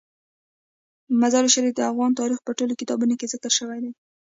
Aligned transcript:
مزارشریف 1.21 1.73
د 1.75 1.79
افغان 1.91 2.11
تاریخ 2.19 2.39
په 2.43 2.51
ټولو 2.57 2.73
کتابونو 2.81 3.13
کې 3.19 3.31
ذکر 3.33 3.51
شوی 3.59 3.79
دی. 3.83 3.91